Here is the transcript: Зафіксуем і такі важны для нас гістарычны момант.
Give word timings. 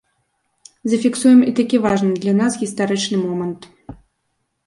Зафіксуем 0.93 1.41
і 1.51 1.51
такі 1.59 1.77
важны 1.85 2.13
для 2.23 2.33
нас 2.39 2.51
гістарычны 2.61 3.17
момант. 3.27 3.61